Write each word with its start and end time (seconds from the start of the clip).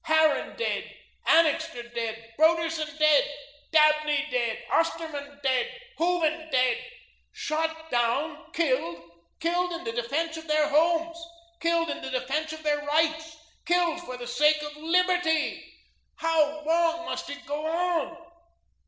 Harran 0.05 0.55
dead, 0.57 0.97
Annixter 1.27 1.83
dead, 1.89 2.33
Broderson 2.35 2.87
dead, 2.97 3.23
Dabney 3.71 4.25
dead, 4.31 4.65
Osterman 4.71 5.39
dead, 5.43 5.79
Hooven 5.99 6.49
dead; 6.49 6.83
shot 7.31 7.91
down, 7.91 8.51
killed, 8.51 9.11
killed 9.39 9.71
in 9.73 9.83
the 9.83 9.91
defence 9.91 10.37
of 10.37 10.47
their 10.47 10.69
homes, 10.69 11.23
killed 11.59 11.91
in 11.91 12.01
the 12.01 12.09
defence 12.09 12.51
of 12.51 12.63
their 12.63 12.83
rights, 12.87 13.37
killed 13.67 14.01
for 14.01 14.17
the 14.17 14.25
sake 14.25 14.63
of 14.63 14.75
liberty. 14.77 15.71
How 16.15 16.61
long 16.61 17.05
must 17.05 17.29
it 17.29 17.45
go 17.45 17.67
on? 17.67 18.17